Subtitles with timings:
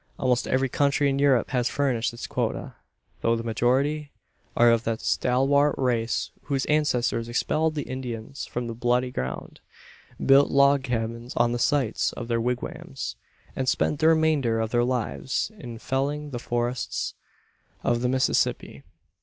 [0.17, 2.73] Almost every country in Europe has furnished its quota;
[3.21, 4.09] though the majority
[4.57, 9.59] are of that stalwart race whose ancestors expelled the Indians from the "Bloody Ground;"
[10.25, 13.15] built log cabins on the sites of their wigwams;
[13.55, 17.13] and spent the remainder of their lives in felling the forests
[17.83, 18.81] of the Mississippi.